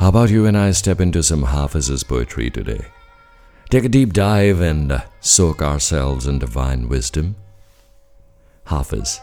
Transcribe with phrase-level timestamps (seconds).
[0.00, 2.86] How about you and I step into some Hafiz's poetry today?
[3.68, 7.36] Take a deep dive and soak ourselves in divine wisdom.
[8.64, 9.20] Hafiz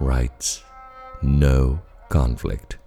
[0.00, 0.64] writes,
[1.22, 2.78] No conflict.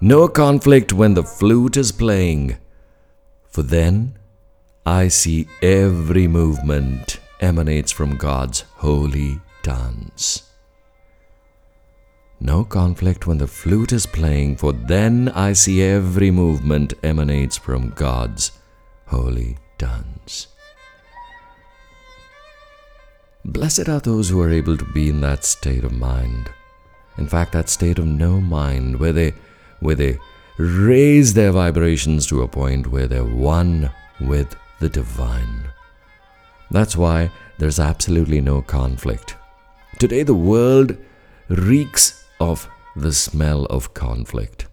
[0.00, 2.56] No conflict when the flute is playing,
[3.48, 4.18] for then
[4.84, 10.49] I see every movement emanates from God's holy dance.
[12.42, 17.90] No conflict when the flute is playing, for then I see every movement emanates from
[17.90, 18.52] God's
[19.06, 20.46] holy dance.
[23.44, 26.50] Blessed are those who are able to be in that state of mind.
[27.18, 29.34] In fact, that state of no mind where they
[29.80, 30.18] where they
[30.56, 35.64] raise their vibrations to a point where they're one with the divine.
[36.70, 39.36] That's why there's absolutely no conflict.
[39.98, 40.96] Today, the world
[41.48, 44.66] reeks of the smell of conflict,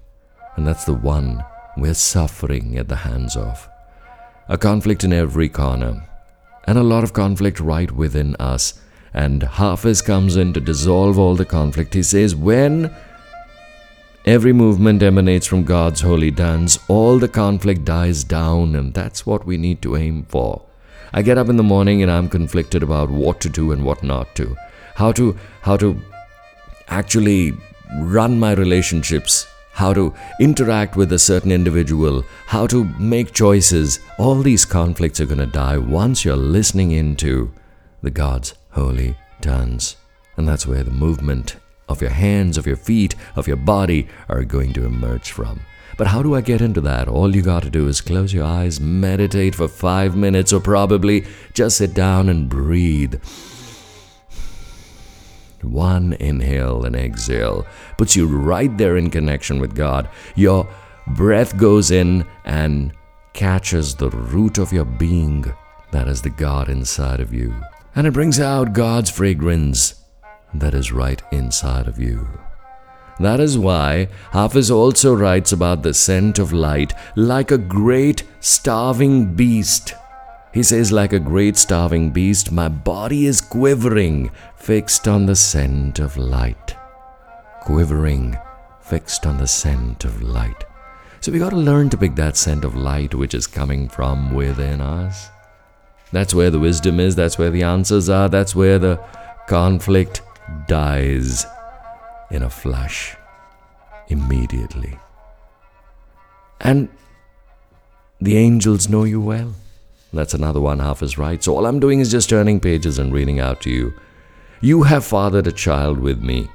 [0.56, 1.44] and that's the one
[1.76, 3.70] we're suffering at the hands of.
[4.50, 6.08] A conflict in every corner,
[6.66, 8.82] and a lot of conflict right within us.
[9.14, 11.94] And Hafiz comes in to dissolve all the conflict.
[11.94, 12.94] He says, When
[14.26, 19.46] every movement emanates from God's holy dance, all the conflict dies down, and that's what
[19.46, 20.64] we need to aim for.
[21.14, 24.04] I get up in the morning and I'm conflicted about what to do and what
[24.04, 24.56] not to.
[24.96, 26.02] How to how to
[26.90, 27.54] actually
[28.00, 34.00] run my relationships, how to interact with a certain individual, how to make choices.
[34.18, 37.52] All these conflicts are going to die once you're listening into
[38.02, 39.98] the God's holy dance.
[40.36, 41.58] And that's where the movement
[41.90, 45.62] of your hands, of your feet, of your body are going to emerge from.
[45.98, 47.08] But how do I get into that?
[47.08, 51.26] All you got to do is close your eyes, meditate for five minutes, or probably
[51.54, 53.16] just sit down and breathe.
[55.62, 57.66] One inhale and exhale
[57.98, 60.10] puts you right there in connection with God.
[60.36, 60.68] Your
[61.08, 62.94] breath goes in and
[63.34, 65.46] catches the root of your being.
[65.92, 67.56] That is the God inside of you.
[67.96, 70.04] And it brings out God's fragrance
[70.54, 72.28] that is right inside of you.
[73.20, 79.34] That is why Hafiz also writes about the scent of light like a great starving
[79.34, 79.94] beast.
[80.58, 86.00] He says, like a great starving beast, my body is quivering, fixed on the scent
[86.00, 86.76] of light.
[87.62, 88.36] Quivering,
[88.82, 90.64] fixed on the scent of light.
[91.20, 94.34] So we got to learn to pick that scent of light which is coming from
[94.34, 95.30] within us.
[96.12, 99.00] That's where the wisdom is, that's where the answers are, that's where the
[99.48, 100.24] conflict
[100.68, 101.46] dies
[102.32, 103.16] in a flash,
[104.08, 104.98] immediately.
[106.60, 106.90] And
[108.20, 109.54] the angels know you well.
[110.14, 111.44] That's another one Hafiz right.
[111.44, 113.94] So all I'm doing is just turning pages and reading out to you.
[114.62, 116.50] You have fathered a child with me.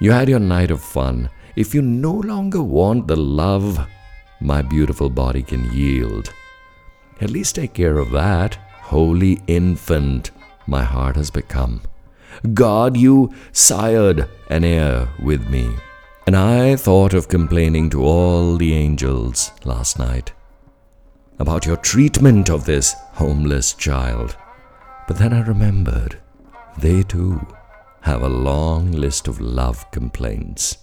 [0.00, 1.30] You had your night of fun.
[1.56, 3.86] If you no longer want the love
[4.40, 6.32] my beautiful body can yield,
[7.20, 8.54] at least take care of that.
[8.82, 10.30] Holy infant,
[10.66, 11.82] my heart has become.
[12.54, 15.76] God, you sired an heir with me.
[16.26, 20.32] And I thought of complaining to all the angels last night
[21.40, 24.36] about your treatment of this homeless child.
[25.08, 26.18] But then I remembered
[26.78, 27.44] they too
[28.02, 30.78] have a long list of love complaints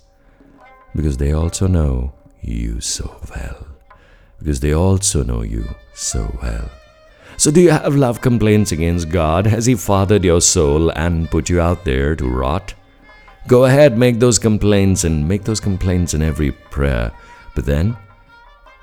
[0.96, 3.68] because they also know you so well.
[4.40, 5.64] Because they also know you
[5.94, 6.70] so well.
[7.38, 9.46] So, do you have love complaints against God?
[9.46, 12.74] Has He fathered your soul and put you out there to rot?
[13.48, 17.12] Go ahead, make those complaints and make those complaints in every prayer.
[17.56, 17.96] But then,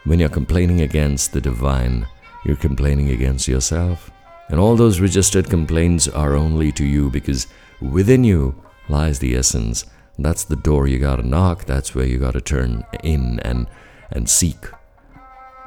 [0.05, 2.07] when you're complaining against the divine,
[2.45, 4.11] you're complaining against yourself.
[4.49, 7.47] And all those registered complaints are only to you because
[7.81, 8.55] within you
[8.89, 9.87] lies the essence.
[10.19, 13.67] That's the door you gotta knock, that's where you gotta turn in and,
[14.13, 14.59] and seek.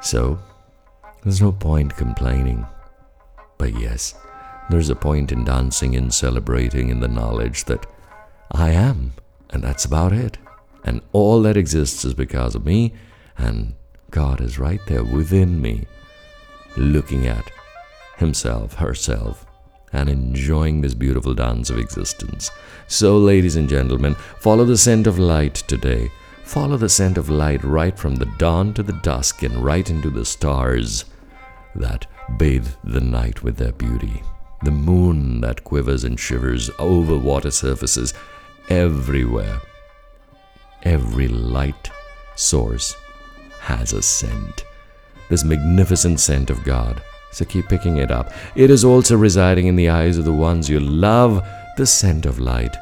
[0.01, 0.39] So,
[1.23, 2.65] there's no point complaining.
[3.57, 4.13] But yes,
[4.69, 7.85] there's a point in dancing and celebrating in the knowledge that
[8.51, 9.13] I am,
[9.49, 10.37] and that's about it.
[10.83, 12.93] And all that exists is because of me,
[13.37, 13.73] and
[14.11, 15.85] God is right there within me,
[16.75, 17.51] looking at
[18.17, 19.45] himself, herself,
[19.93, 22.51] and enjoying this beautiful dance of existence.
[22.87, 26.09] So, ladies and gentlemen, follow the scent of light today.
[26.43, 30.09] Follow the scent of light right from the dawn to the dusk and right into
[30.09, 31.05] the stars
[31.75, 32.07] that
[32.37, 34.23] bathe the night with their beauty.
[34.63, 38.13] The moon that quivers and shivers over water surfaces
[38.69, 39.61] everywhere.
[40.83, 41.91] Every light
[42.35, 42.95] source
[43.67, 44.63] has a scent.
[45.29, 47.01] This magnificent scent of God.
[47.33, 48.31] So keep picking it up.
[48.55, 52.39] It is also residing in the eyes of the ones you love, the scent of
[52.39, 52.75] light.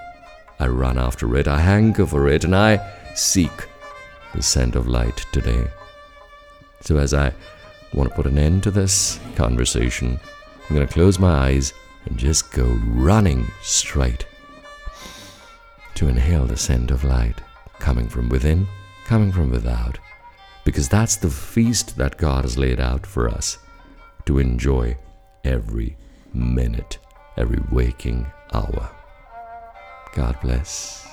[0.60, 2.80] I run after it, I hanker for it, and I
[3.16, 3.68] seek
[4.36, 5.68] the scent of light today.
[6.82, 7.34] So, as I
[7.92, 10.20] want to put an end to this conversation,
[10.70, 11.74] I'm going to close my eyes
[12.06, 14.28] and just go running straight
[15.96, 17.42] to inhale the scent of light
[17.80, 18.68] coming from within,
[19.06, 19.98] coming from without,
[20.66, 23.58] because that's the feast that God has laid out for us
[24.26, 24.98] to enjoy
[25.46, 25.96] every
[26.34, 26.98] minute,
[27.38, 28.90] every waking hour.
[30.14, 31.05] God bless.